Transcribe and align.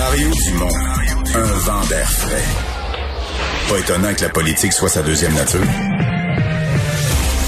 Mario 0.00 0.30
Dumont, 0.30 0.74
un 1.34 1.58
vent 1.58 1.86
d'air 1.90 2.10
frais. 2.10 2.42
Pas 3.68 3.78
étonnant 3.78 4.14
que 4.14 4.22
la 4.22 4.30
politique 4.30 4.72
soit 4.72 4.88
sa 4.88 5.02
deuxième 5.02 5.34
nature. 5.34 5.60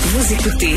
Vous 0.03 0.33
écoutez 0.35 0.75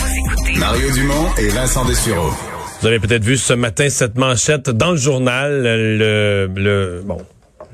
Mario 0.57 0.89
Dumont 0.91 1.27
et 1.37 1.49
Vincent 1.49 1.83
Dessureau. 1.83 2.31
Vous 2.79 2.87
avez 2.87 2.99
peut-être 3.01 3.25
vu 3.25 3.35
ce 3.35 3.51
matin 3.51 3.89
cette 3.89 4.15
manchette 4.17 4.69
dans 4.69 4.91
le 4.91 4.97
journal, 4.97 5.63
le, 5.63 6.49
le 6.55 7.01
bon, 7.03 7.17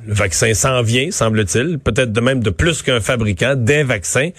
le 0.06 0.14
vaccin 0.14 0.54
s'en 0.54 0.82
vient, 0.82 1.12
semble-t-il, 1.12 1.80
peut-être 1.80 2.12
de 2.12 2.22
même 2.22 2.42
de 2.42 2.50
plus 2.50 2.82
qu'un 2.82 3.00
fabricant, 3.00 3.56
des 3.56 3.84
vaccins. 3.84 4.30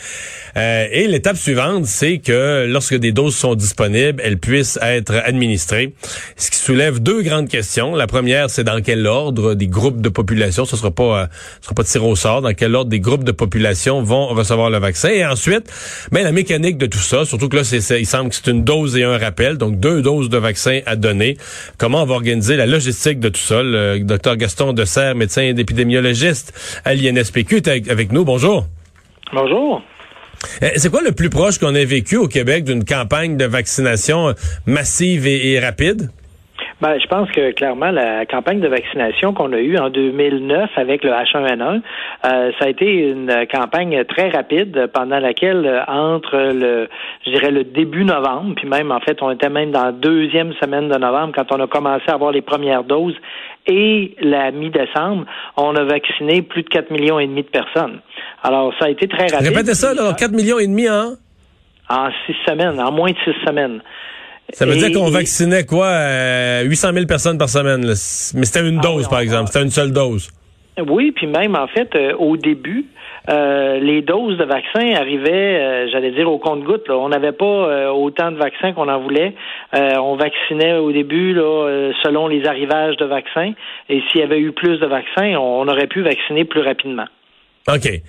Euh, 0.57 0.87
et 0.91 1.07
l'étape 1.07 1.37
suivante, 1.37 1.87
c'est 1.87 2.19
que 2.19 2.67
lorsque 2.69 2.97
des 2.97 3.13
doses 3.13 3.37
sont 3.37 3.55
disponibles, 3.55 4.21
elles 4.25 4.39
puissent 4.39 4.79
être 4.83 5.15
administrées. 5.25 5.95
Ce 6.37 6.51
qui 6.51 6.59
soulève 6.59 7.01
deux 7.01 7.23
grandes 7.23 7.49
questions. 7.49 7.95
La 7.95 8.07
première, 8.07 8.51
c'est 8.51 8.65
dans 8.65 8.81
quel 8.81 9.07
ordre 9.07 9.55
des 9.55 9.69
groupes 9.69 10.01
de 10.01 10.09
population, 10.09 10.65
ce 10.65 10.77
sera 10.77 10.91
pas, 10.91 11.23
euh, 11.23 11.27
sera 11.61 11.75
pas 11.75 11.85
tiré 11.85 12.05
au 12.05 12.17
sort, 12.17 12.43
dans 12.43 12.55
quel 12.55 12.75
ordre 12.75 12.91
des 12.91 13.01
groupes 13.01 13.25
de 13.25 13.33
population 13.33 14.03
vont 14.03 14.29
recevoir 14.29 14.71
le 14.71 14.79
vaccin. 14.79 15.11
Et 15.11 15.25
ensuite, 15.25 15.71
ben, 16.11 16.25
la 16.25 16.33
mécanique 16.33 16.79
de 16.79 16.87
tout 16.87 16.99
ça, 16.99 17.25
surtout 17.25 17.49
que 17.49 17.57
là, 17.57 17.65
c'est, 17.65 18.01
il 18.01 18.07
semble 18.07 18.31
que 18.31 18.37
c'est 18.37 18.51
une 18.51 18.65
dose 18.65 18.97
et 18.97 19.05
un 19.05 19.19
rappel, 19.19 19.59
donc 19.59 19.79
deux 19.79 20.03
doses 20.03 20.29
de 20.29 20.39
vaccin 20.39 20.81
à 20.87 20.97
donner. 20.97 21.37
Comment 21.79 22.03
on 22.03 22.07
va 22.07 22.15
organiser 22.15 22.57
la 22.57 22.67
logistique 22.67 23.21
de 23.21 23.29
tout 23.29 23.41
ça? 23.41 23.63
Le 23.63 24.01
docteur 24.01 24.37
Gaston 24.37 24.73
Dessert, 24.73 25.15
médecin 25.15 25.52
d'épidémiologiste 25.55 26.53
à 26.85 26.95
l'INSPQ 26.95 27.63
avec 27.89 28.13
nous. 28.13 28.25
Bonjour. 28.25 28.67
Bonjour. 29.33 29.83
C'est 30.77 30.91
quoi 30.91 31.03
le 31.03 31.13
plus 31.13 31.31
proche 31.31 31.59
qu'on 31.59 31.75
ait 31.75 31.85
vécu 31.85 32.17
au 32.17 32.29
Québec 32.29 32.65
d'une 32.65 32.85
campagne 32.85 33.37
de 33.37 33.45
vaccination 33.45 34.35
massive 34.67 35.27
et, 35.27 35.59
rapide? 35.61 36.11
Ben, 36.83 36.99
je 37.01 37.07
pense 37.07 37.31
que 37.31 37.53
clairement 37.53 37.93
la 37.93 38.27
campagne 38.27 38.59
de 38.59 38.67
vaccination 38.67 39.33
qu'on 39.33 39.53
a 39.53 39.59
eue 39.59 39.79
en 39.79 39.89
2009 39.89 40.69
avec 40.75 41.05
le 41.05 41.13
H1N1, 41.13 41.81
euh, 42.25 42.51
ça 42.59 42.65
a 42.65 42.69
été 42.69 43.09
une 43.09 43.47
campagne 43.55 44.05
très 44.05 44.31
rapide 44.31 44.91
pendant 44.93 45.21
laquelle 45.21 45.85
entre 45.87 46.37
le, 46.37 46.89
je 47.25 47.31
dirais 47.31 47.53
le 47.53 47.63
début 47.63 48.05
novembre, 48.05 48.57
puis 48.57 48.69
même 48.69 48.91
en 48.91 48.99
fait 48.99 49.23
on 49.23 49.31
était 49.31 49.49
même 49.49 49.71
dans 49.71 49.85
la 49.85 49.93
deuxième 49.93 50.55
semaine 50.55 50.89
de 50.89 50.99
novembre 50.99 51.33
quand 51.37 51.55
on 51.55 51.63
a 51.63 51.69
commencé 51.69 52.03
à 52.09 52.15
avoir 52.15 52.33
les 52.33 52.43
premières 52.43 52.83
doses 52.83 53.15
et 53.69 54.17
la 54.21 54.51
mi-décembre, 54.51 55.25
on 55.57 55.77
a 55.77 55.85
vacciné 55.85 56.43
plus 56.43 56.65
de 56.65 56.69
4 56.69 56.91
millions 56.91 57.21
et 57.21 57.29
demi 57.29 57.45
de 57.45 57.49
personnes. 57.49 58.01
Alors, 58.43 58.75
ça 58.81 58.87
a 58.87 58.89
été 58.89 59.07
très 59.07 59.29
rapide. 59.29 59.51
Répétez 59.51 59.75
ça, 59.75 59.95
là, 59.95 60.15
4 60.19 60.33
millions 60.33 60.59
et 60.59 60.67
demi 60.67 60.89
en? 60.91 61.13
En 61.89 62.09
six 62.27 62.35
semaines, 62.45 62.81
en 62.81 62.91
moins 62.91 63.13
de 63.13 63.17
six 63.25 63.39
semaines. 63.47 63.81
Ça 64.53 64.67
veut 64.67 64.77
dire 64.77 64.93
qu'on 64.93 65.11
vaccinait 65.11 65.65
quoi? 65.65 65.89
800 66.63 66.89
euh, 66.89 66.93
000 66.93 67.07
personnes 67.07 67.39
par 67.39 67.49
semaine. 67.49 67.81
Mais 67.85 67.95
c'était 68.45 68.69
une 68.69 68.79
ah 68.79 68.87
dose, 68.87 69.09
par 69.09 69.21
exemple. 69.21 69.49
C'était 69.49 69.65
une 69.65 69.71
seule 69.71 69.93
dose. 69.93 70.31
Oui, 70.89 71.13
puis 71.13 71.27
même, 71.27 71.55
en 71.55 71.67
fait, 71.67 71.95
euh, 71.95 72.15
au 72.17 72.37
début, 72.37 72.87
euh, 73.29 73.79
les 73.79 74.03
doses 74.03 74.37
de 74.37 74.45
vaccins 74.45 74.95
arrivaient, 74.95 75.61
euh, 75.61 75.89
j'allais 75.93 76.11
dire, 76.11 76.31
au 76.31 76.39
compte-gouttes. 76.39 76.91
On 76.91 77.09
n'avait 77.09 77.33
pas 77.33 77.45
euh, 77.45 77.89
autant 77.91 78.33
de 78.33 78.37
vaccins 78.37 78.73
qu'on 78.73 78.89
en 78.89 79.01
voulait. 79.01 79.35
on 79.73 80.17
vaccinait 80.17 80.75
au 80.75 80.93
début 80.93 81.35
là, 81.35 81.93
selon 82.03 82.29
les 82.29 82.47
arrivages 82.47 82.97
de 82.97 83.05
vaccins. 83.05 83.53
Et 83.89 84.03
s'il 84.09 84.21
y 84.21 84.25
avait 84.25 84.41
eu 84.41 84.53
plus 84.53 84.79
de 84.79 84.87
vaccins, 84.87 85.37
on 85.37 85.67
aurait 85.69 85.87
pu 85.87 86.03
vacciner 86.03 86.45
plus 86.45 86.61
rapidement. 86.61 87.07
OK. 87.69 88.03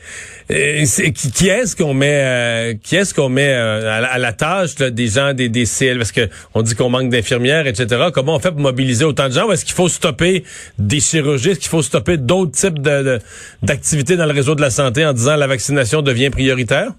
qui, 0.49 1.47
est-ce 1.47 1.75
qu'on 1.75 1.93
met 1.93 2.21
euh, 2.23 2.73
qui 2.81 2.95
est-ce 2.95 3.13
qu'on 3.13 3.29
met 3.29 3.53
euh, 3.53 4.01
à, 4.03 4.17
la 4.17 4.33
tâche 4.33 4.75
des 4.75 5.07
gens 5.07 5.33
des, 5.33 5.47
des 5.47 5.65
CL 5.65 5.97
parce 5.97 6.11
que 6.11 6.27
on 6.55 6.63
dit 6.63 6.73
qu'on 6.73 6.89
manque 6.89 7.09
d'infirmières 7.09 7.67
etc. 7.67 8.07
Comment 8.11 8.35
on 8.35 8.39
fait 8.39 8.51
pour 8.51 8.61
mobiliser 8.61 9.05
autant 9.05 9.29
de 9.29 9.33
gens? 9.33 9.51
Est-ce 9.51 9.63
qu'il 9.63 9.75
faut 9.75 9.89
stopper 9.89 10.43
des 10.79 10.99
chirurgies? 10.99 11.51
Est-ce 11.51 11.59
qu'il 11.59 11.69
faut 11.69 11.83
stopper 11.83 12.17
d'autres 12.17 12.53
types 12.53 12.81
de 12.81 13.19
d'activités 13.61 14.15
dans 14.15 14.25
le 14.25 14.33
réseau 14.33 14.55
de 14.55 14.61
la 14.61 14.71
santé 14.71 15.05
en 15.05 15.13
disant 15.13 15.35
la 15.35 15.47
vaccination 15.47 16.01
devient 16.01 16.31
prioritaire? 16.31 16.91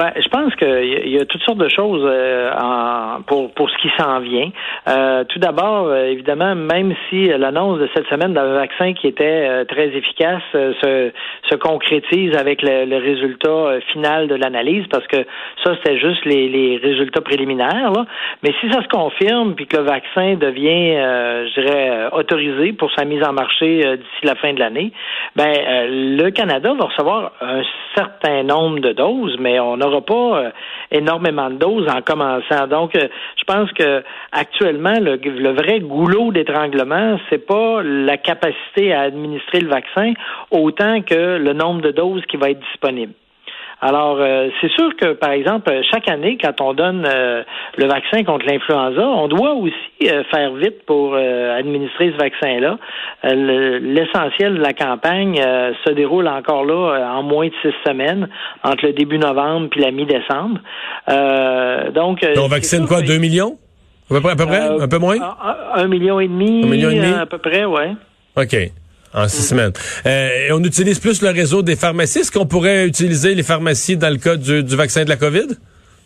Ben, 0.00 0.12
je 0.16 0.28
pense 0.28 0.54
qu'il 0.54 1.10
y, 1.10 1.18
a 1.18 1.26
toutes 1.26 1.42
sortes 1.42 1.58
de 1.58 1.68
choses 1.68 2.00
euh, 2.06 2.50
en, 2.58 3.20
pour, 3.20 3.52
pour 3.52 3.68
ce 3.68 3.76
qui 3.82 3.90
s'en 3.98 4.20
vient. 4.20 4.50
Euh, 4.88 5.24
tout 5.24 5.38
d'abord, 5.38 5.88
euh, 5.88 6.06
évidemment, 6.06 6.54
même 6.54 6.94
si 7.10 7.28
l'annonce 7.28 7.80
de 7.80 7.88
cette 7.94 8.06
semaine 8.06 8.32
d'un 8.32 8.54
vaccin 8.54 8.94
qui 8.94 9.08
était 9.08 9.62
très 9.66 9.88
efficace 9.88 10.40
se, 10.52 11.12
se 11.50 11.54
concrétise 11.56 12.34
avec 12.34 12.62
le, 12.62 12.96
résultat 12.96 13.80
final 13.92 14.26
de 14.26 14.36
l'analyse, 14.36 14.86
parce 14.90 15.06
que 15.06 15.18
ça, 15.64 15.74
c'était 15.76 15.98
juste 15.98 16.24
les, 16.24 16.48
les 16.48 16.78
résultats 16.78 17.20
préliminaires. 17.20 17.92
Là. 17.92 18.06
Mais 18.42 18.54
si 18.62 18.70
ça 18.70 18.82
se 18.82 18.88
confirme, 18.88 19.54
puis 19.54 19.66
que 19.66 19.76
le 19.76 19.82
vaccin 19.82 20.36
devient, 20.36 20.94
je 20.94 21.60
dirais, 21.60 22.08
autorisé 22.12 22.72
pour 22.72 22.90
sa 22.96 23.04
mise 23.04 23.22
en 23.22 23.34
marché 23.34 23.98
d'ici 23.98 24.24
la 24.24 24.34
fin 24.36 24.54
de 24.54 24.60
l'année, 24.60 24.92
ben 25.36 25.52
le 25.90 26.30
Canada 26.30 26.72
va 26.72 26.86
recevoir 26.86 27.32
un 27.42 27.62
certain 27.94 28.44
nombre 28.44 28.80
de 28.80 28.92
doses, 28.92 29.36
mais 29.38 29.60
on 29.60 29.80
pas 29.98 30.38
euh, 30.38 30.50
énormément 30.90 31.50
de 31.50 31.56
doses 31.56 31.88
en 31.88 32.00
commençant. 32.02 32.66
Donc, 32.68 32.94
euh, 32.94 33.08
je 33.36 33.44
pense 33.44 33.70
que 33.72 34.02
actuellement, 34.32 34.98
le, 35.00 35.16
le 35.16 35.52
vrai 35.52 35.80
goulot 35.80 36.32
d'étranglement, 36.32 37.18
c'est 37.28 37.44
pas 37.44 37.82
la 37.82 38.16
capacité 38.16 38.92
à 38.92 39.00
administrer 39.02 39.60
le 39.60 39.68
vaccin 39.68 40.12
autant 40.50 41.02
que 41.02 41.38
le 41.38 41.52
nombre 41.52 41.82
de 41.82 41.90
doses 41.90 42.24
qui 42.26 42.36
va 42.36 42.50
être 42.50 42.60
disponible. 42.60 43.14
Alors, 43.82 44.18
euh, 44.20 44.48
c'est 44.60 44.70
sûr 44.72 44.94
que, 44.96 45.14
par 45.14 45.30
exemple, 45.30 45.72
chaque 45.90 46.06
année, 46.08 46.36
quand 46.42 46.60
on 46.60 46.74
donne 46.74 47.06
euh, 47.06 47.42
le 47.78 47.86
vaccin 47.86 48.22
contre 48.24 48.44
l'influenza, 48.44 49.06
on 49.06 49.26
doit 49.26 49.54
aussi 49.54 49.74
euh, 50.04 50.22
faire 50.30 50.52
vite 50.54 50.84
pour 50.86 51.14
administrer 51.14 52.12
ce 52.12 52.16
vaccin-là. 52.18 52.78
L'essentiel 53.24 54.54
de 54.54 54.60
la 54.60 54.72
campagne 54.72 55.36
se 55.36 55.92
déroule 55.92 56.28
encore 56.28 56.64
là 56.64 57.14
en 57.14 57.22
moins 57.22 57.46
de 57.46 57.52
six 57.62 57.74
semaines, 57.86 58.28
entre 58.62 58.86
le 58.86 58.92
début 58.92 59.18
novembre 59.18 59.68
puis 59.70 59.80
la 59.80 59.90
mi-décembre. 59.90 60.60
donc, 61.92 62.24
on 62.36 62.48
vaccine 62.48 62.86
quoi, 62.86 63.02
deux 63.02 63.18
millions? 63.18 63.56
À 64.10 64.14
peu 64.14 64.20
près, 64.20 64.32
à 64.32 64.36
peu 64.36 64.46
près? 64.46 64.82
un 64.82 64.88
peu 64.88 64.98
moins? 64.98 65.16
Un, 65.74 65.86
million 65.86 66.18
et 66.20 66.28
demi. 66.28 66.62
Un 66.64 66.68
million 66.68 66.90
et 66.90 66.96
demi? 66.96 67.12
À 67.12 67.26
peu 67.26 67.38
près, 67.38 67.64
ouais. 67.64 67.92
OK 68.36 68.56
en 69.14 69.28
six 69.28 69.42
semaines. 69.42 69.72
Euh, 70.06 70.48
on 70.52 70.62
utilise 70.64 70.98
plus 70.98 71.22
le 71.22 71.30
réseau 71.30 71.62
des 71.62 71.76
pharmacies. 71.76 72.20
Est-ce 72.20 72.32
qu'on 72.32 72.46
pourrait 72.46 72.86
utiliser 72.86 73.34
les 73.34 73.42
pharmacies 73.42 73.96
dans 73.96 74.10
le 74.10 74.18
cas 74.18 74.36
du, 74.36 74.62
du 74.62 74.76
vaccin 74.76 75.04
de 75.04 75.08
la 75.08 75.16
COVID? 75.16 75.48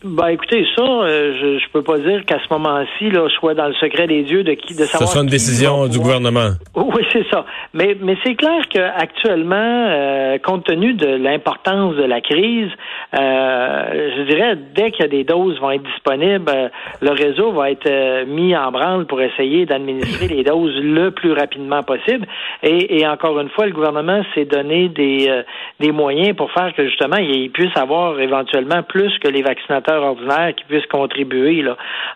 Ben 0.05 0.29
écoutez, 0.29 0.67
ça, 0.77 0.83
euh, 0.83 1.33
je, 1.41 1.59
je 1.59 1.71
peux 1.73 1.81
pas 1.81 1.97
dire 1.97 2.27
qu'à 2.27 2.39
ce 2.39 2.53
moment-ci, 2.53 3.09
là, 3.11 3.27
je 3.27 3.35
sois 3.37 3.55
dans 3.55 3.69
le 3.69 3.73
secret 3.75 4.07
des 4.07 4.23
dieux 4.23 4.45
de 4.45 4.53
qui 4.53 4.75
de 4.75 4.85
savoir. 4.85 5.09
Ce 5.09 5.15
sera 5.15 5.25
une 5.25 5.31
décision 5.31 5.87
du 5.89 5.99
gouvernement. 5.99 6.51
Oui, 6.77 7.05
c'est 7.13 7.27
ça. 7.31 7.45
Mais 7.73 7.97
mais 8.01 8.17
c'est 8.23 8.35
clair 8.35 8.61
qu'actuellement, 8.69 9.57
euh, 9.57 10.39
compte 10.39 10.65
tenu 10.65 10.95
de 10.95 11.07
l'importance 11.07 11.97
de 11.97 12.03
la 12.03 12.21
crise, 12.21 12.71
euh, 13.19 14.11
je 14.17 14.23
dirais 14.23 14.57
dès 14.75 14.91
qu'il 14.91 15.03
y 15.03 15.05
a 15.05 15.09
des 15.09 15.25
doses 15.25 15.59
vont 15.61 15.71
être 15.71 15.83
disponibles, 15.83 16.45
euh, 16.55 16.69
le 17.01 17.11
réseau 17.11 17.53
va 17.53 17.71
être 17.71 18.27
mis 18.27 18.55
en 18.57 18.71
branle 18.71 19.07
pour 19.07 19.21
essayer 19.23 19.67
d'administrer 19.67 20.29
les 20.29 20.45
doses 20.45 20.77
le 20.77 21.11
plus 21.11 21.33
rapidement 21.33 21.83
possible. 21.83 22.27
Et, 22.63 23.01
et 23.01 23.07
encore 23.09 23.41
une 23.41 23.49
fois, 23.51 23.67
le 23.67 23.73
gouvernement 23.73 24.23
s'est 24.35 24.45
donné 24.45 24.89
des 24.89 25.31
des 25.81 25.91
moyens 25.91 26.37
pour 26.37 26.53
faire 26.53 26.73
que 26.77 26.87
justement 26.87 27.17
il 27.17 27.51
puisse 27.51 27.77
avoir 27.77 28.21
éventuellement 28.21 28.83
plus 28.83 29.19
que 29.19 29.29
les 29.29 29.43
vaccinateurs 29.43 29.94
ordinaire 30.03 30.55
qui 30.57 30.65
puissent 30.65 30.87
contribuer. 30.87 31.65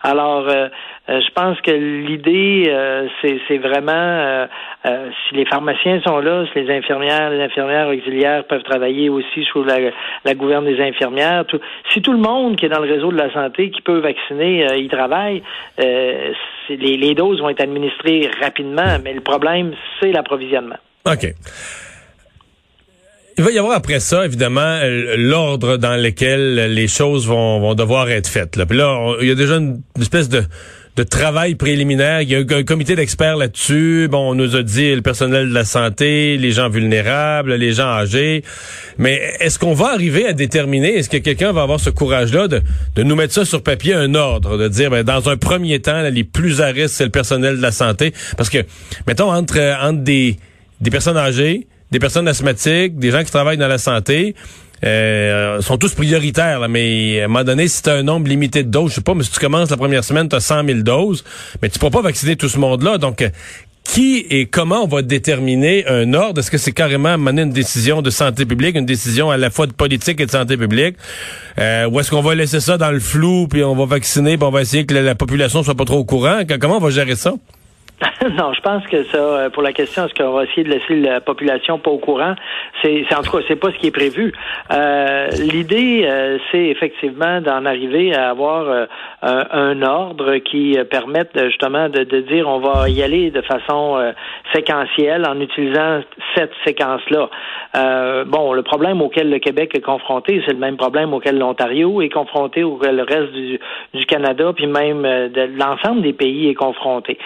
Alors, 0.03 0.47
euh, 0.47 0.67
euh, 1.09 1.21
je 1.21 1.31
pense 1.33 1.59
que 1.61 1.71
l'idée, 1.71 2.65
euh, 2.67 3.07
c'est 3.21 3.57
vraiment 3.57 4.47
si 4.83 5.35
les 5.35 5.45
pharmaciens 5.45 6.01
sont 6.01 6.19
là, 6.19 6.45
si 6.53 6.59
les 6.59 6.77
infirmières, 6.77 7.29
les 7.29 7.41
infirmières 7.41 7.87
auxiliaires 7.89 8.45
peuvent 8.45 8.63
travailler 8.63 9.09
aussi 9.09 9.43
sous 9.51 9.63
la, 9.63 9.77
la 10.23 10.33
gouverne 10.35 10.65
des 10.65 10.81
infirmières. 10.81 11.43
si 11.91 12.01
tout 12.01 12.13
le 12.13 12.19
monde 12.19 12.55
qui 12.55 12.65
est 12.65 12.69
dans 12.69 12.81
le 12.81 12.91
réseau 12.91 13.11
de 13.11 13.17
la 13.17 13.31
santé 13.33 13.71
qui 13.71 13.81
peut 13.81 13.99
vacciner, 13.99 14.65
y 14.77 14.87
travaille, 14.87 15.43
les, 15.77 16.35
les 16.69 17.13
doses 17.13 17.41
vont 17.41 17.49
être 17.49 17.61
administrées 17.61 18.29
rapidement, 18.41 18.97
mais 19.03 19.13
le 19.13 19.21
problème, 19.21 19.73
c'est 19.99 20.11
l'approvisionnement. 20.11 20.77
OK. 21.05 21.33
Il 23.39 23.45
va 23.45 23.51
y 23.51 23.57
avoir 23.57 23.77
après 23.77 24.01
ça, 24.01 24.25
évidemment, 24.25 24.81
l'ordre 25.15 25.77
dans 25.77 25.95
lequel 25.95 26.73
les 26.73 26.89
choses 26.89 27.25
vont, 27.25 27.61
vont 27.61 27.73
devoir 27.73 28.09
être 28.09 28.27
faites. 28.27 28.57
Là. 28.57 28.65
Puis 28.65 28.77
là, 28.77 29.15
il 29.21 29.29
y 29.29 29.31
a 29.31 29.35
déjà 29.35 29.55
une, 29.55 29.81
espèce 30.01 30.27
de, 30.27 30.43
de 30.97 31.03
travail 31.03 31.55
préliminaire. 31.55 32.21
Il 32.21 32.29
y 32.29 32.35
a 32.35 32.39
un, 32.39 32.63
comité 32.63 32.97
d'experts 32.97 33.37
là-dessus. 33.37 34.09
Bon, 34.11 34.31
on 34.31 34.35
nous 34.35 34.57
a 34.57 34.61
dit 34.61 34.93
le 34.93 35.01
personnel 35.01 35.47
de 35.47 35.53
la 35.53 35.63
santé, 35.63 36.35
les 36.35 36.51
gens 36.51 36.67
vulnérables, 36.67 37.53
les 37.53 37.71
gens 37.71 37.87
âgés. 37.87 38.43
Mais 38.97 39.21
est-ce 39.39 39.57
qu'on 39.57 39.73
va 39.73 39.93
arriver 39.93 40.27
à 40.27 40.33
déterminer, 40.33 40.97
est-ce 40.97 41.09
que 41.09 41.15
quelqu'un 41.15 41.53
va 41.53 41.61
avoir 41.61 41.79
ce 41.79 41.91
courage-là 41.91 42.49
de, 42.49 42.61
de 42.97 43.03
nous 43.03 43.15
mettre 43.15 43.33
ça 43.33 43.45
sur 43.45 43.63
papier, 43.63 43.93
un 43.93 44.15
ordre, 44.15 44.57
de 44.57 44.67
dire, 44.67 44.89
ben, 44.89 45.03
dans 45.03 45.29
un 45.29 45.37
premier 45.37 45.79
temps, 45.79 46.01
les 46.01 46.25
plus 46.25 46.59
à 46.59 46.65
risque, 46.65 46.95
c'est 46.95 47.05
le 47.05 47.09
personnel 47.09 47.55
de 47.55 47.61
la 47.61 47.71
santé? 47.71 48.13
Parce 48.35 48.49
que, 48.49 48.65
mettons, 49.07 49.31
entre, 49.31 49.61
entre 49.81 49.99
des, 50.03 50.35
des 50.81 50.89
personnes 50.89 51.15
âgées, 51.15 51.67
des 51.91 51.99
personnes 51.99 52.27
asthmatiques, 52.27 52.97
des 52.97 53.11
gens 53.11 53.23
qui 53.23 53.31
travaillent 53.31 53.57
dans 53.57 53.67
la 53.67 53.77
santé. 53.77 54.35
Euh, 54.85 55.59
sont 55.59 55.77
tous 55.77 55.93
prioritaires, 55.93 56.69
mais 56.69 57.21
à 57.21 57.25
un 57.25 57.27
moment 57.27 57.43
donné, 57.43 57.67
si 57.67 57.81
tu 57.83 57.89
un 57.89 58.03
nombre 58.03 58.29
limité 58.29 58.63
de 58.63 58.69
doses, 58.69 58.91
je 58.91 58.95
sais 58.95 59.01
pas, 59.01 59.13
mais 59.13 59.23
si 59.23 59.31
tu 59.31 59.39
commences 59.39 59.69
la 59.69 59.77
première 59.77 60.05
semaine, 60.05 60.29
tu 60.29 60.37
as 60.37 60.39
100 60.39 60.65
000 60.65 60.79
doses, 60.79 61.25
mais 61.61 61.67
tu 61.67 61.79
pourras 61.79 61.91
pas 61.91 62.01
vacciner 62.01 62.37
tout 62.37 62.47
ce 62.47 62.57
monde-là. 62.57 62.97
Donc, 62.97 63.29
qui 63.83 64.25
et 64.29 64.45
comment 64.45 64.83
on 64.83 64.87
va 64.87 65.01
déterminer 65.01 65.87
un 65.87 66.13
ordre? 66.13 66.39
Est-ce 66.39 66.51
que 66.51 66.57
c'est 66.57 66.71
carrément 66.71 67.17
mener 67.17 67.41
une 67.41 67.51
décision 67.51 68.01
de 68.01 68.09
santé 68.09 68.45
publique, 68.45 68.75
une 68.75 68.85
décision 68.85 69.31
à 69.31 69.37
la 69.37 69.49
fois 69.49 69.65
de 69.67 69.73
politique 69.73 70.21
et 70.21 70.25
de 70.25 70.31
santé 70.31 70.57
publique? 70.57 70.95
Euh, 71.57 71.89
ou 71.89 71.99
est-ce 71.99 72.11
qu'on 72.11 72.21
va 72.21 72.35
laisser 72.35 72.59
ça 72.59 72.77
dans 72.77 72.91
le 72.91 72.99
flou, 72.99 73.47
puis 73.47 73.63
on 73.63 73.75
va 73.75 73.85
vacciner, 73.85 74.37
puis 74.37 74.45
on 74.45 74.51
va 74.51 74.61
essayer 74.61 74.85
que 74.85 74.93
la, 74.93 75.01
la 75.01 75.15
population 75.15 75.63
soit 75.63 75.75
pas 75.75 75.85
trop 75.85 75.97
au 75.97 76.05
courant? 76.05 76.41
Comment 76.59 76.77
on 76.77 76.81
va 76.81 76.91
gérer 76.91 77.15
ça? 77.15 77.33
non, 78.37 78.53
je 78.53 78.61
pense 78.61 78.85
que 78.87 79.03
ça, 79.05 79.17
euh, 79.17 79.49
pour 79.49 79.61
la 79.61 79.73
question, 79.73 80.05
est-ce 80.05 80.13
qu'on 80.13 80.31
va 80.31 80.45
essayer 80.45 80.63
de 80.63 80.69
laisser 80.69 80.95
la 80.95 81.19
population 81.19 81.79
pas 81.79 81.91
au 81.91 81.97
courant? 81.97 82.35
C'est, 82.81 83.05
en 83.13 83.21
tout 83.21 83.31
cas, 83.31 83.43
c'est 83.47 83.57
pas 83.57 83.71
ce 83.71 83.77
qui 83.77 83.87
est 83.87 83.91
prévu. 83.91 84.33
Euh, 84.71 85.27
l'idée, 85.31 86.05
euh, 86.05 86.37
c'est 86.51 86.67
effectivement 86.67 87.41
d'en 87.41 87.65
arriver 87.65 88.15
à 88.15 88.29
avoir 88.29 88.87
un, 89.21 89.81
ordre 89.81 90.37
qui 90.37 90.77
permette 90.89 91.31
justement 91.47 91.89
de, 91.89 92.03
de, 92.03 92.21
dire 92.21 92.47
on 92.47 92.59
va 92.59 92.89
y 92.89 93.01
aller 93.03 93.31
de 93.31 93.41
façon 93.41 94.13
séquentielle 94.53 95.25
en 95.27 95.39
utilisant 95.39 96.01
cette 96.35 96.51
séquence-là. 96.65 97.29
bon, 98.25 98.53
le 98.53 98.63
problème 98.63 99.01
auquel 99.01 99.29
le 99.29 99.39
Québec 99.39 99.71
est 99.75 99.81
confronté, 99.81 100.41
c'est 100.45 100.53
le 100.53 100.59
même 100.59 100.77
problème 100.77 101.13
auquel 101.13 101.37
l'Ontario 101.37 102.01
est 102.01 102.09
confronté, 102.09 102.63
auquel 102.63 102.97
le 102.97 103.03
reste 103.03 103.31
du, 103.31 103.59
du 103.93 104.05
Canada, 104.05 104.51
puis 104.55 104.67
même 104.67 105.03
de 105.03 105.57
l'ensemble 105.57 106.01
des 106.01 106.13
pays 106.13 106.49
est 106.49 106.55
confronté. 106.55 107.17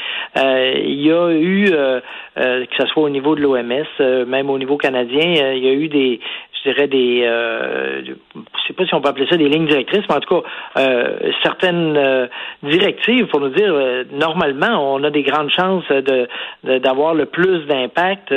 Euh, 0.63 0.79
il 0.85 1.01
y 1.01 1.11
a 1.11 1.29
eu, 1.31 1.71
euh, 1.71 1.99
euh, 2.37 2.65
que 2.65 2.75
ce 2.83 2.87
soit 2.87 3.03
au 3.03 3.09
niveau 3.09 3.35
de 3.35 3.41
l'OMS, 3.41 4.25
même 4.27 4.49
au 4.49 4.57
niveau 4.57 4.77
canadien, 4.77 5.53
il 5.53 5.63
y 5.63 5.69
a 5.69 5.73
eu 5.73 5.87
des, 5.87 6.19
je 6.63 6.71
dirais 6.71 6.87
des, 6.87 7.23
euh, 7.23 8.01
je 8.05 8.67
sais 8.67 8.73
pas 8.73 8.85
si 8.85 8.93
on 8.93 9.01
peut 9.01 9.09
appeler 9.09 9.27
ça 9.29 9.37
des 9.37 9.49
lignes 9.49 9.67
directrices, 9.67 10.03
mais 10.09 10.15
en 10.15 10.19
tout 10.19 10.41
cas 10.41 10.47
euh, 10.79 11.31
certaines 11.41 11.97
euh, 11.97 12.27
directives 12.61 13.27
pour 13.27 13.39
nous 13.39 13.49
dire 13.49 13.73
euh, 13.73 14.03
normalement 14.11 14.93
on 14.93 15.03
a 15.03 15.09
des 15.09 15.23
grandes 15.23 15.49
chances 15.51 15.87
de 15.89 16.27
d'avoir 16.63 17.13
le 17.13 17.25
plus 17.25 17.65
d'impact 17.65 18.33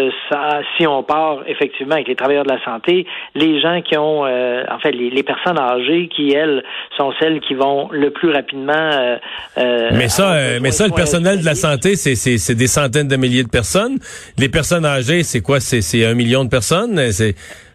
si 0.76 0.86
on 0.86 1.02
part 1.02 1.38
effectivement 1.46 1.94
avec 1.94 2.08
les 2.08 2.16
travailleurs 2.16 2.44
de 2.44 2.52
la 2.52 2.62
santé, 2.64 3.06
les 3.34 3.60
gens 3.60 3.80
qui 3.82 3.96
ont, 3.96 4.22
en 4.22 4.78
fait 4.80 4.92
les, 4.92 5.10
les, 5.10 5.22
personnes 5.22 5.58
âgées 5.58 6.08
qui 6.08 6.32
elles 6.32 6.64
sont 6.96 7.12
celles 7.20 7.40
qui 7.40 7.54
vont 7.54 7.88
le 7.90 8.10
plus 8.10 8.30
rapidement. 8.30 9.18
mais 9.56 10.08
ça, 10.08 10.58
mais 10.60 10.70
ça, 10.70 10.86
le 10.86 10.94
personnel 10.94 11.40
de 11.40 11.44
la 11.44 11.54
santé, 11.54 11.94
c'est 11.94 12.15
c'est 12.16 12.54
des 12.54 12.66
centaines 12.66 13.08
de 13.08 13.16
milliers 13.16 13.44
de 13.44 13.48
personnes. 13.48 13.98
Les 14.38 14.48
personnes 14.48 14.84
âgées, 14.84 15.22
c'est 15.22 15.40
quoi? 15.40 15.60
C'est 15.60 16.04
un 16.04 16.14
million 16.14 16.44
de 16.44 16.50
personnes? 16.50 16.98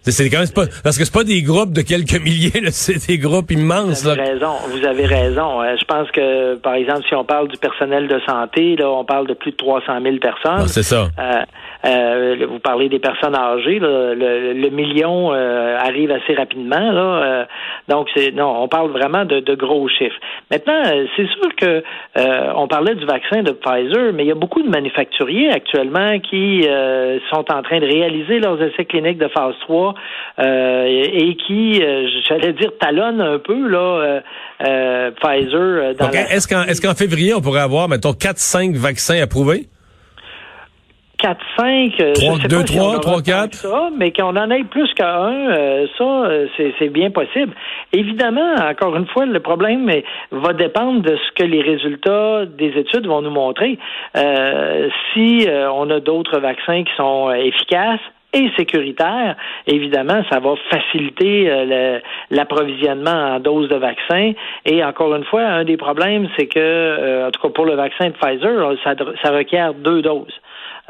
C'est 0.10 0.30
quand 0.32 0.40
même 0.40 0.48
pas 0.50 0.66
parce 0.84 0.98
que 0.98 1.06
c'est 1.06 1.14
pas 1.14 1.24
des 1.24 1.44
groupes 1.44 1.74
de 1.74 1.82
quelques 1.82 2.20
milliers, 2.24 2.72
c'est 2.72 3.08
des 3.08 3.20
groupes 3.20 3.52
immenses. 3.52 4.04
Vous 4.04 4.10
avez 4.10 4.32
raison. 4.32 4.54
Vous 4.70 4.86
avez 4.86 5.06
raison. 5.06 5.62
Euh, 5.62 5.76
je 5.80 5.86
pense 5.86 6.10
que, 6.12 6.56
par 6.56 6.74
exemple, 6.74 7.04
si 7.08 7.14
on 7.14 7.24
parle 7.24 7.48
du 7.50 7.58
personnel 7.58 8.08
de 8.08 8.20
santé, 8.28 8.76
là, 8.78 8.90
on 8.90 9.06
parle 9.06 9.28
de 9.28 9.34
plus 9.34 9.52
de 9.52 9.58
300 9.58 10.02
000 10.02 10.18
personnes. 10.18 10.68
C'est 10.68 10.84
ça. 10.84 11.08
Euh, 11.20 11.44
euh, 11.86 12.48
vous 12.50 12.60
parlez 12.60 12.90
des 12.90 13.00
personnes 13.00 13.36
âgées. 13.36 13.80
le, 13.80 14.70
million 14.72 15.32
arrive 15.32 16.12
assez 16.12 16.34
rapidement. 16.34 16.92
Là, 16.92 17.48
donc, 17.88 18.08
c'est 18.16 18.32
non, 18.32 18.64
on 18.64 18.68
parle 18.68 18.90
vraiment 18.92 19.26
de, 19.26 19.42
de 19.42 19.54
gros 19.56 19.88
chiffres. 19.90 20.16
Maintenant, 20.50 20.82
c'est 21.16 21.28
sûr 21.28 21.56
que 21.58 21.84
on 22.56 22.68
parlait 22.68 22.96
du 22.96 23.06
vaccin 23.06 23.44
de 23.44 23.52
Pfizer, 23.52 24.14
mais 24.14 24.24
il 24.24 24.28
y 24.28 24.32
a 24.32 24.36
beaucoup 24.36 24.62
de 24.62 24.70
manufacturiers 24.70 25.52
actuellement 25.52 26.20
qui 26.20 26.66
sont 27.30 27.46
en 27.52 27.62
train 27.62 27.80
de 27.80 27.86
réaliser 27.86 28.40
leurs 28.40 28.62
essais 28.62 28.86
cliniques 28.86 29.18
de 29.18 29.28
phase 29.28 29.56
3 29.62 29.91
euh, 30.40 30.86
et, 30.88 31.36
qui, 31.36 31.82
euh, 31.84 32.08
j'allais 32.28 32.54
dire, 32.54 32.72
talonne 32.80 33.22
un 33.22 33.40
peu 33.40 33.68
là, 33.68 34.22
euh, 34.64 35.12
Pfizer. 35.22 35.96
Dans 35.96 36.10
est-ce 36.10 36.48
qu'en 36.48 36.64
est-ce 36.64 36.82
qu'en 36.82 36.96
février 36.96 37.34
on 37.34 37.42
pourrait 37.42 37.62
avoir 37.62 37.90
mettons 37.90 38.12
4-5 38.12 38.76
vaccins 38.76 39.22
approuvés? 39.22 39.68
4, 41.20 41.38
5, 41.56 42.14
3, 42.16 42.38
2, 42.50 42.64
3, 42.64 43.00
3, 43.00 43.22
4. 43.22 43.54
Ça, 43.54 43.90
mais 43.96 44.12
qu'on 44.12 44.36
en 44.36 44.50
ait 44.50 44.64
plus 44.64 44.92
qu'un, 44.96 45.86
ça, 45.96 46.30
c'est 46.58 46.90
bien 46.90 47.12
possible. 47.12 47.54
Évidemment, 47.94 48.56
encore 48.56 48.96
une 48.96 49.06
fois, 49.06 49.28
le 49.28 49.40
problème 49.40 49.88
va 50.32 50.54
dépendre 50.54 51.04
de 51.04 51.16
ce 51.16 51.32
que 51.36 51.48
les 51.48 51.62
résultats 51.62 52.48
des 52.48 52.70
études 52.70 53.06
vont 53.06 53.22
nous 53.22 53.30
montrer. 53.30 53.78
si 55.14 55.48
on 55.48 55.92
a 55.92 56.00
d'autres 56.00 56.40
vaccins 56.40 56.84
qui 56.84 56.92
sont 56.98 57.32
efficaces, 57.32 58.02
et 58.34 58.50
sécuritaire, 58.58 59.36
évidemment, 59.68 60.24
ça 60.30 60.40
va 60.40 60.54
faciliter 60.70 61.50
euh, 61.50 62.00
l'approvisionnement 62.30 63.36
en 63.36 63.40
doses 63.40 63.70
de 63.70 63.76
vaccins. 63.76 64.32
Et 64.66 64.84
encore 64.84 65.14
une 65.16 65.26
fois, 65.26 65.42
un 65.42 65.64
des 65.66 65.78
problèmes, 65.78 66.30
c'est 66.38 66.48
que, 66.48 66.60
euh, 66.60 67.28
en 67.28 67.32
tout 67.32 67.42
cas 67.42 67.50
pour 67.50 67.66
le 67.66 67.76
vaccin 67.76 68.08
de 68.08 68.14
Pfizer, 68.14 68.74
ça, 68.84 68.94
ça 69.22 69.32
requiert 69.32 69.74
deux 69.74 70.02
doses. 70.02 70.40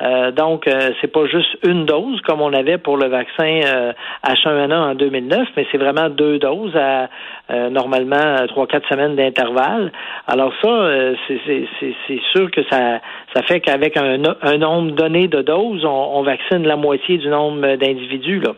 Euh, 0.01 0.31
donc, 0.31 0.67
euh, 0.67 0.91
c'est 0.99 1.11
pas 1.11 1.25
juste 1.25 1.57
une 1.63 1.85
dose 1.85 2.19
comme 2.21 2.41
on 2.41 2.53
avait 2.53 2.77
pour 2.77 2.97
le 2.97 3.07
vaccin 3.07 3.61
euh, 3.65 3.93
H1N1 4.25 4.73
en 4.73 4.95
2009, 4.95 5.47
mais 5.55 5.67
c'est 5.71 5.77
vraiment 5.77 6.09
deux 6.09 6.39
doses 6.39 6.75
à 6.75 7.09
euh, 7.51 7.69
normalement 7.69 8.47
trois 8.47 8.65
quatre 8.67 8.87
semaines 8.89 9.15
d'intervalle. 9.15 9.91
Alors 10.27 10.53
ça, 10.61 10.89
c'est 11.27 12.21
sûr 12.31 12.49
que 12.49 12.61
ça 12.69 12.99
ça 13.35 13.43
fait 13.43 13.59
qu'avec 13.59 13.95
un, 13.97 14.17
nombre 14.57 14.91
donné 14.91 15.27
de 15.27 15.41
doses, 15.41 15.85
on, 15.85 16.17
on 16.17 16.23
vaccine 16.23 16.65
la 16.65 16.75
moitié 16.75 17.17
du 17.17 17.27
nombre 17.27 17.75
d'individus 17.75 18.39
là. 18.39 18.53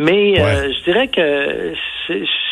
Mais 0.00 0.40
euh, 0.40 0.72
je 0.72 0.82
dirais 0.84 1.08
que 1.08 1.74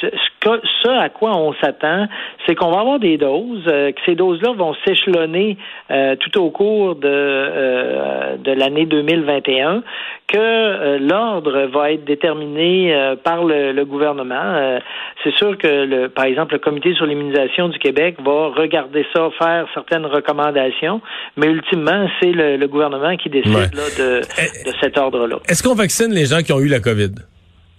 ce, 0.01 0.89
à 0.89 1.09
quoi 1.09 1.37
on 1.37 1.53
s'attend, 1.55 2.07
c'est 2.47 2.55
qu'on 2.55 2.71
va 2.71 2.81
avoir 2.81 2.99
des 2.99 3.17
doses, 3.17 3.65
euh, 3.67 3.93
que 3.93 4.01
ces 4.07 4.15
doses-là 4.15 4.53
vont 4.53 4.75
s'échelonner 4.87 5.57
euh, 5.91 6.17
tout 6.17 6.39
au 6.41 6.51
cours 6.51 6.95
de, 6.95 8.37
de 8.39 8.53
l'année 8.53 8.87
2021, 8.87 9.83
que 10.27 10.99
l'ordre 10.99 11.67
va 11.73 11.93
être 11.93 12.05
déterminé 12.05 12.95
par 13.25 13.45
le, 13.45 13.85
gouvernement. 13.85 14.79
c'est 15.25 15.35
sûr 15.35 15.57
que, 15.57 15.67
le, 15.67 16.09
par 16.09 16.27
exemple, 16.27 16.55
le 16.55 16.59
Comité 16.59 16.95
sur 16.95 17.07
l'immunisation 17.07 17.69
du 17.69 17.79
Québec 17.79 18.17
va 18.23 18.49
regarder 18.49 19.07
ça, 19.15 19.31
faire 19.39 19.67
certaines 19.73 20.05
recommandations, 20.05 21.01
mais 21.37 21.47
ultimement, 21.47 22.09
c'est 22.21 22.33
le, 22.33 22.67
gouvernement 22.67 23.17
qui 23.17 23.31
décide 23.31 23.71
de, 23.73 24.21
de 24.21 24.77
cet 24.81 24.99
ordre-là. 24.99 25.39
Est-ce 25.49 25.63
qu'on 25.63 25.75
vaccine 25.75 26.13
les 26.13 26.27
gens 26.27 26.43
qui 26.43 26.53
ont 26.53 26.61
eu 26.61 26.69
la 26.69 26.81
COVID? 26.81 27.15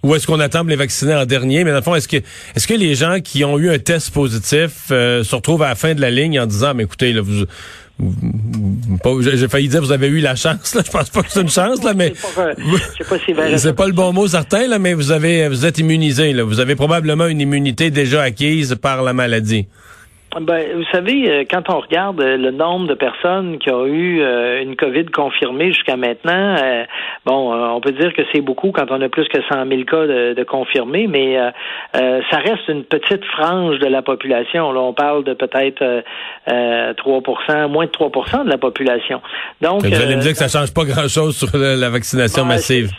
Ou 0.04 0.16
est-ce 0.16 0.26
qu'on 0.28 0.40
attend 0.40 0.64
de 0.64 0.70
les 0.70 0.76
vacciner 0.76 1.14
en 1.14 1.26
dernier? 1.26 1.64
Mais 1.64 1.72
dans 1.72 1.78
le 1.78 1.84
fond, 1.84 1.96
est-ce 1.96 2.08
que 2.08 2.18
est-ce 2.56 2.68
que 2.68 2.74
les 2.74 2.96
gens 2.96 3.20
qui 3.22 3.44
ont 3.44 3.60
eu 3.60 3.70
un 3.70 3.80
test 3.80 4.12
positif 4.12 4.88
euh, 4.92 5.24
se 5.24 5.36
retrouvent 5.36 5.64
à 5.64 5.70
la 5.70 5.76
fin 5.76 5.94
de 5.94 6.02
la 6.02 6.10
ligne 6.10 6.40
en 6.40 6.46
disant 6.46 6.74
mais 6.74 6.84
écoutez, 6.84 7.12
là, 7.12 7.22
vous, 7.22 7.46
j'ai 9.22 9.48
failli 9.50 9.68
dire 9.68 9.82
vous 9.82 9.92
avez 9.92 10.08
eu 10.08 10.22
la 10.22 10.36
chance 10.36 10.74
là. 10.74 10.82
je 10.86 10.90
pense 10.92 11.10
pas 11.10 11.22
que 11.22 11.30
c'est 11.30 11.42
une 11.42 11.50
chance 11.50 11.84
là 11.84 11.94
mais 11.94 12.14
c'est 13.58 13.74
pas 13.74 13.88
le 13.88 13.92
bon 13.92 14.14
mot 14.14 14.26
certain 14.26 14.68
là 14.68 14.80
mais 14.80 14.94
vous 14.94 15.12
avez 15.12 15.50
vous 15.50 15.66
êtes 15.66 15.80
immunisé 15.80 16.32
là 16.32 16.44
vous 16.44 16.62
avez 16.62 16.76
probablement 16.76 17.28
une 17.28 17.42
immunité 17.42 17.92
déjà 17.92 18.22
acquise 18.22 18.78
par 18.82 19.04
la 19.04 19.12
maladie 19.12 19.68
ben, 20.42 20.78
vous 20.78 20.86
savez, 20.92 21.30
euh, 21.30 21.44
quand 21.50 21.70
on 21.70 21.80
regarde 21.80 22.22
euh, 22.22 22.38
le 22.38 22.52
nombre 22.52 22.88
de 22.88 22.94
personnes 22.94 23.58
qui 23.58 23.72
ont 23.72 23.88
eu 23.88 24.22
euh, 24.22 24.62
une 24.62 24.76
COVID 24.76 25.06
confirmée 25.06 25.74
jusqu'à 25.74 25.98
maintenant, 25.98 26.56
bon, 27.26 27.52
on 27.54 27.82
peut 27.82 27.92
dire 27.92 28.14
que 28.14 28.22
c'est 28.32 28.42
beaucoup 28.42 28.72
quand 28.72 28.92
on 28.92 29.02
a 29.02 29.10
plus 29.10 29.28
que 29.28 29.42
100 29.42 29.68
000 29.68 29.84
cas 29.84 30.06
de, 30.06 30.44
confirmés, 30.44 31.08
mais 31.08 31.38
ça 31.94 32.38
reste 32.38 32.68
une 32.68 32.84
petite 32.84 33.24
frange 33.26 33.80
de 33.80 33.88
la 33.88 34.02
population. 34.02 34.72
Là, 34.72 34.82
on 34.82 34.94
parle 34.94 35.24
de 35.24 35.34
peut-être 35.34 36.04
3% 36.48 37.68
moins 37.68 37.86
de 37.86 37.92
3% 37.92 38.46
de 38.46 38.50
la 38.50 38.58
population. 38.58 39.22
Donc, 39.62 39.86
vous 39.86 40.02
allez 40.02 40.16
me 40.16 40.22
dire 40.22 40.32
que 40.32 40.38
ça 40.38 40.48
change 40.48 40.74
pas 40.74 40.86
grand-chose 40.86 41.38
sur 41.38 41.50
la, 41.58 41.90
vaccination 41.90 42.46
massive. 42.46 42.90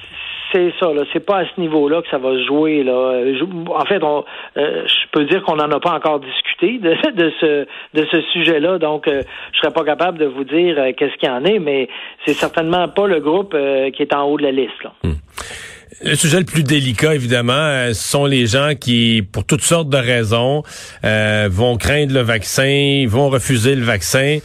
C'est 0.53 0.73
ça, 0.81 0.93
là. 0.93 1.03
C'est 1.13 1.25
pas 1.25 1.39
à 1.39 1.45
ce 1.45 1.61
niveau-là 1.61 2.03
que 2.03 2.09
ça 2.11 2.19
va 2.19 2.33
se 2.33 2.45
jouer, 2.47 2.83
là. 2.83 3.23
En 3.69 3.85
fait, 3.85 4.03
on, 4.03 4.25
euh, 4.57 4.85
je 4.87 5.09
peux 5.13 5.25
dire 5.27 5.43
qu'on 5.43 5.57
n'en 5.57 5.71
a 5.71 5.81
pas 5.81 5.93
encore 5.93 6.21
discuté 6.21 6.79
de, 6.79 6.97
ce, 7.41 7.67
de 7.95 8.07
ce 8.11 8.21
sujet-là, 8.33 8.79
donc 8.79 9.07
euh, 9.07 9.23
je 9.53 9.59
serais 9.59 9.73
pas 9.73 9.85
capable 9.85 10.19
de 10.19 10.27
vous 10.27 10.45
dire 10.45 10.77
euh, 10.79 10.93
qu'est-ce 10.97 11.17
qu'il 11.17 11.29
y 11.29 11.33
en 11.33 11.45
est, 11.45 11.59
mais 11.59 11.89
c'est 12.27 12.35
certainement 12.35 12.89
pas 12.89 13.07
le 13.07 13.21
groupe 13.21 13.57
qui 13.95 14.03
est 14.03 14.15
en 14.15 14.25
haut 14.25 14.39
de 14.39 14.43
la 14.43 14.53
liste, 14.53 14.83
là. 14.83 14.93
Hmm. 15.05 15.15
Le 16.03 16.15
sujet 16.15 16.39
le 16.39 16.47
plus 16.47 16.63
délicat, 16.63 17.15
évidemment, 17.15 17.93
sont 17.93 18.25
les 18.25 18.47
gens 18.47 18.71
qui, 18.81 19.23
pour 19.23 19.45
toutes 19.45 19.61
sortes 19.63 19.91
de 19.91 19.99
raisons, 19.99 20.63
vont 21.03 21.77
craindre 21.77 22.15
le 22.15 22.21
vaccin, 22.21 23.05
vont 23.07 23.29
refuser 23.29 23.75
le 23.75 23.83
vaccin. 23.83 24.39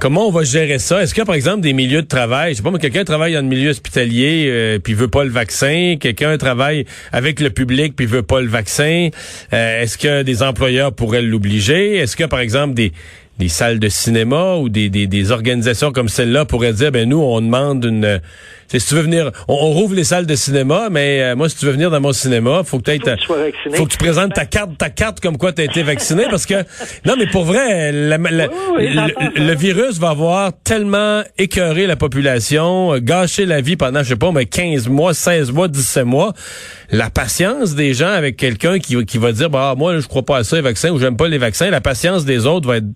Comment 0.00 0.26
on 0.26 0.30
va 0.30 0.44
gérer 0.44 0.78
ça? 0.78 1.02
Est-ce 1.02 1.20
a, 1.20 1.26
par 1.26 1.34
exemple, 1.34 1.60
des 1.60 1.74
milieux 1.74 2.00
de 2.00 2.06
travail? 2.06 2.52
Je 2.52 2.56
sais 2.56 2.62
pas, 2.62 2.70
mais 2.70 2.78
quelqu'un 2.78 3.04
travaille 3.04 3.34
dans 3.34 3.42
le 3.42 3.46
milieu 3.46 3.68
hospitalier 3.68 4.46
euh, 4.48 4.78
puis 4.78 4.94
veut 4.94 5.08
pas 5.08 5.24
le 5.24 5.30
vaccin. 5.30 5.96
Quelqu'un 6.00 6.38
travaille 6.38 6.86
avec 7.12 7.38
le 7.38 7.50
public 7.50 7.94
puis 7.94 8.06
veut 8.06 8.22
pas 8.22 8.40
le 8.40 8.48
vaccin. 8.48 9.10
Euh, 9.52 9.82
est-ce 9.82 9.98
que 9.98 10.22
des 10.22 10.42
employeurs 10.42 10.94
pourraient 10.94 11.20
l'obliger? 11.20 11.96
Est-ce 11.96 12.16
a, 12.16 12.28
par 12.28 12.40
exemple, 12.40 12.72
des, 12.72 12.92
des 13.38 13.48
salles 13.48 13.78
de 13.78 13.90
cinéma 13.90 14.56
ou 14.56 14.70
des, 14.70 14.88
des, 14.88 15.06
des 15.06 15.32
organisations 15.32 15.92
comme 15.92 16.08
celle-là 16.08 16.46
pourraient 16.46 16.72
dire, 16.72 16.92
ben 16.92 17.06
nous, 17.06 17.20
on 17.20 17.42
demande 17.42 17.84
une... 17.84 18.22
Si 18.78 18.86
tu 18.86 18.94
veux 18.94 19.02
venir, 19.02 19.32
on, 19.48 19.56
rouvre 19.56 19.94
les 19.94 20.04
salles 20.04 20.26
de 20.26 20.34
cinéma, 20.36 20.88
mais 20.90 21.22
euh, 21.22 21.36
moi, 21.36 21.48
si 21.48 21.56
tu 21.56 21.66
veux 21.66 21.72
venir 21.72 21.90
dans 21.90 22.00
mon 22.00 22.12
cinéma, 22.12 22.62
faut 22.64 22.78
que 22.78 22.90
tu 22.90 23.00
faut 23.74 23.84
que 23.84 23.90
tu 23.90 23.98
présentes 23.98 24.32
ta 24.32 24.46
carte, 24.46 24.78
ta 24.78 24.90
carte 24.90 25.20
comme 25.20 25.36
quoi 25.38 25.52
tu 25.52 25.62
as 25.62 25.64
été 25.64 25.82
vacciné, 25.82 26.24
parce 26.30 26.46
que 26.46 26.54
non, 27.04 27.14
mais 27.18 27.26
pour 27.26 27.44
vrai, 27.44 27.90
le, 27.92 29.54
virus 29.54 29.98
va 29.98 30.10
avoir 30.10 30.52
tellement 30.62 31.22
écœuré 31.36 31.86
la 31.86 31.96
population, 31.96 32.94
euh, 32.94 32.98
gâché 33.00 33.44
la 33.44 33.60
vie 33.60 33.76
pendant, 33.76 34.04
je 34.04 34.10
sais 34.10 34.16
pas, 34.16 34.30
mais 34.30 34.46
15 34.46 34.88
mois, 34.88 35.14
16 35.14 35.50
mois, 35.50 35.66
17 35.66 36.04
mois. 36.04 36.32
La 36.92 37.10
patience 37.10 37.74
des 37.74 37.92
gens 37.92 38.10
avec 38.10 38.36
quelqu'un 38.36 38.78
qui, 38.78 39.04
qui 39.04 39.18
va 39.18 39.32
dire, 39.32 39.50
bah 39.50 39.74
moi, 39.76 39.98
je 39.98 40.06
crois 40.06 40.22
pas 40.22 40.38
à 40.38 40.44
ça 40.44 40.56
les 40.56 40.62
vaccins 40.62 40.90
ou 40.90 40.98
j'aime 40.98 41.16
pas 41.16 41.28
les 41.28 41.38
vaccins. 41.38 41.70
La 41.70 41.80
patience 41.80 42.24
des 42.24 42.46
autres 42.46 42.68
va 42.68 42.76
être 42.76 42.86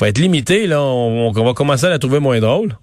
va 0.00 0.08
être 0.08 0.18
limitée. 0.18 0.66
Là, 0.66 0.82
on 0.82 1.30
va 1.30 1.54
commencer 1.54 1.86
à 1.86 1.90
la 1.90 1.98
trouver 1.98 2.18
moins 2.18 2.40
drôle. 2.40 2.76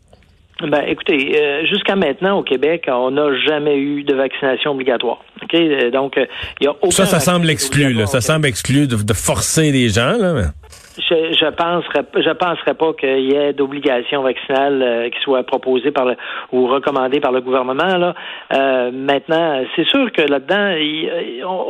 Ben, 0.62 0.84
écoutez, 0.88 1.40
euh, 1.40 1.66
jusqu'à 1.66 1.96
maintenant 1.96 2.40
au 2.40 2.44
Québec, 2.44 2.86
on 2.88 3.12
n'a 3.12 3.34
jamais 3.48 3.78
eu 3.78 4.04
de 4.04 4.14
vaccination 4.14 4.72
obligatoire. 4.72 5.24
Ok, 5.42 5.54
euh, 5.54 5.90
donc 5.90 6.14
il 6.18 6.24
euh, 6.24 6.66
y 6.66 6.68
a 6.68 6.72
aucun 6.72 6.92
ça, 6.92 7.06
ça 7.06 7.20
semble 7.20 7.50
exclu. 7.50 7.94
Là, 7.94 8.08
ça 8.08 8.20
semble 8.20 8.46
exclu 8.46 8.86
de, 8.88 8.98
de 8.98 9.14
forcer 9.14 9.72
les 9.72 9.88
gens. 9.88 10.18
Là. 10.18 10.52
Je, 11.00 11.34
je 11.34 11.50
penserais, 11.52 12.04
je 12.16 12.32
penserais 12.32 12.74
pas 12.74 12.94
qu'il 12.94 13.32
y 13.32 13.36
ait 13.36 13.54
d'obligation 13.54 14.22
vaccinale 14.22 14.82
euh, 14.82 15.10
qui 15.10 15.20
soit 15.22 15.44
proposée 15.44 15.92
par 15.92 16.06
le 16.06 16.16
ou 16.52 16.68
recommandée 16.68 17.20
par 17.20 17.32
le 17.32 17.42
gouvernement. 17.42 17.98
Là. 17.98 18.14
Euh, 18.54 18.92
maintenant, 18.92 19.64
c'est 19.76 19.88
sûr 19.88 20.12
que 20.12 20.22
là-dedans, 20.22 20.76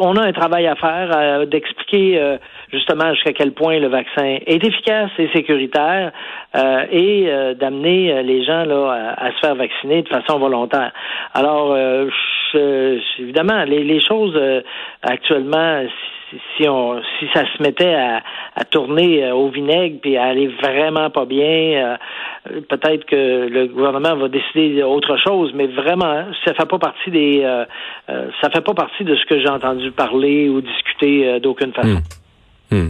on, 0.01 0.15
a 0.15 0.23
un 0.23 0.33
travail 0.33 0.67
à 0.67 0.75
faire 0.75 1.11
euh, 1.15 1.45
d'expliquer 1.45 2.37
justement 2.71 3.13
jusqu'à 3.13 3.33
quel 3.33 3.51
point 3.51 3.79
le 3.79 3.87
vaccin 3.87 4.37
est 4.45 4.63
efficace 4.63 5.11
et 5.17 5.29
sécuritaire 5.33 6.11
et 6.91 7.29
d'amener 7.59 8.23
les 8.23 8.43
gens 8.43 8.63
là 8.63 9.15
à, 9.17 9.31
se 9.31 9.39
faire 9.39 9.55
vacciner 9.55 10.01
de 10.03 10.07
façon 10.07 10.39
volontaire. 10.39 10.91
Alors, 11.33 11.75
évidemment, 12.53 13.63
les, 13.65 13.83
les 13.83 14.01
choses 14.01 14.39
actuellement 15.01 15.81
si 15.81 16.18
on 16.67 17.01
si 17.19 17.25
ça 17.33 17.43
se 17.45 17.61
mettait 17.61 17.93
à, 17.93 18.21
à 18.55 18.65
tourner 18.65 19.23
euh, 19.23 19.33
au 19.33 19.49
vinaigre 19.49 19.97
puis 20.01 20.17
à 20.17 20.25
aller 20.25 20.47
vraiment 20.47 21.09
pas 21.09 21.25
bien, 21.25 21.45
euh, 21.45 22.61
peut-être 22.69 23.05
que 23.05 23.47
le 23.47 23.67
gouvernement 23.67 24.15
va 24.15 24.27
décider 24.27 24.83
autre 24.83 25.17
chose, 25.23 25.51
mais 25.55 25.67
vraiment 25.67 26.25
ça 26.45 26.53
fait 26.53 26.67
pas 26.67 26.79
partie 26.79 27.11
des 27.11 27.41
euh, 27.43 27.65
ça 28.41 28.49
fait 28.49 28.61
pas 28.61 28.73
partie 28.73 29.03
de 29.03 29.15
ce 29.15 29.25
que 29.25 29.39
j'ai 29.39 29.49
entendu 29.49 29.91
parler 29.91 30.49
ou 30.49 30.61
discuter 30.61 31.39
d'aucune 31.39 31.73
façon. 31.73 32.01
Hmm. 32.71 32.75
Hmm. 32.75 32.89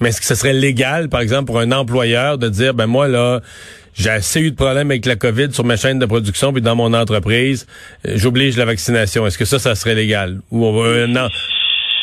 Mais 0.00 0.10
est-ce 0.10 0.20
que 0.20 0.26
ce 0.26 0.36
serait 0.36 0.52
légal, 0.52 1.08
par 1.08 1.20
exemple, 1.20 1.46
pour 1.46 1.58
un 1.58 1.72
employeur 1.72 2.38
de 2.38 2.48
dire 2.48 2.74
ben 2.74 2.86
moi 2.86 3.08
là 3.08 3.40
j'ai 3.94 4.10
assez 4.10 4.40
eu 4.40 4.52
de 4.52 4.56
problèmes 4.56 4.92
avec 4.92 5.06
la 5.06 5.16
COVID 5.16 5.52
sur 5.52 5.64
ma 5.64 5.76
chaîne 5.76 5.98
de 5.98 6.06
production 6.06 6.52
puis 6.52 6.62
dans 6.62 6.76
mon 6.76 6.94
entreprise, 6.94 7.66
j'oblige 8.04 8.56
la 8.56 8.64
vaccination. 8.64 9.26
Est-ce 9.26 9.36
que 9.36 9.44
ça, 9.44 9.58
ça 9.58 9.74
serait 9.74 9.96
légal? 9.96 10.38
Ou 10.52 10.64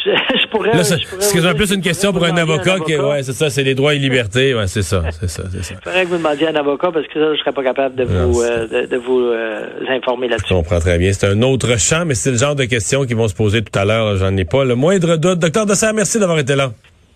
pourrais. 0.56 0.74
Là, 0.74 0.84
c'est 0.84 1.54
plus 1.56 1.72
une 1.72 1.82
question 1.82 2.14
pour 2.14 2.24
un 2.26 2.38
avocat, 2.38 2.80
qui, 2.86 2.98
ouais, 2.98 3.24
c'est 3.24 3.34
ça, 3.34 3.50
c'est 3.50 3.64
les 3.64 3.76
droits 3.76 3.94
et 3.94 4.00
libertés, 4.00 4.54
ouais, 4.56 4.68
c'est 4.68 4.82
ça, 4.82 5.04
c'est 5.20 5.30
ça, 5.30 5.44
c'est 5.52 5.64
ça. 5.64 5.76
Il 5.76 5.84
faudrait 5.84 6.04
que 6.04 6.10
vous 6.10 6.18
demandiez 6.18 6.48
à 6.48 6.52
un 6.52 6.56
avocat 6.56 6.92
parce 6.92 7.08
que 7.08 7.14
ça, 7.14 7.34
je 7.34 7.40
serais 7.40 7.52
pas 7.52 7.64
capable 7.64 7.96
de 7.96 8.04
vous, 8.04 8.42
euh, 8.42 8.88
de, 8.88 8.98
vous 8.98 9.20
euh, 9.20 9.68
informer 9.90 10.28
là-dessus. 10.28 10.48
Je 10.50 10.54
comprends 10.54 10.80
très 10.80 10.98
bien. 10.98 11.12
C'est 11.14 11.28
un 11.28 11.42
autre 11.42 11.80
champ, 11.80 12.06
mais 12.06 12.16
c'est 12.16 12.32
le 12.32 12.38
genre 12.38 12.56
de 12.56 12.66
questions 12.66 13.06
qui 13.06 13.14
vont 13.14 13.28
se 13.28 13.36
poser 13.36 13.62
tout 13.62 13.78
à 13.78 13.86
l'heure. 13.86 14.18
J'en 14.18 14.36
ai 14.38 14.46
pas 14.46 14.64
le 14.64 14.76
moindre 14.76 15.18
doute. 15.18 15.40
Docteur 15.40 15.66
Dessert, 15.66 15.94
merci 15.94 16.20
d'avoir 16.20 16.40
été 16.40 16.56
là. 16.56 16.72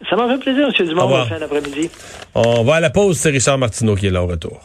Ça 0.10 0.16
m'a 0.16 0.28
fait 0.30 0.40
plaisir, 0.40 0.68
M. 0.68 0.88
Dumont. 0.88 1.10
Bonne 1.10 1.28
fin 1.28 1.40
d'après-midi. 1.40 1.90
On 2.36 2.64
va 2.64 2.76
à 2.76 2.80
la 2.80 2.90
pause. 2.90 3.18
C'est 3.18 3.30
Richard 3.30 3.58
Martineau 3.58 3.96
qui 3.96 4.08
est 4.08 4.12
là 4.12 4.24
au 4.24 4.28
retour. 4.28 4.62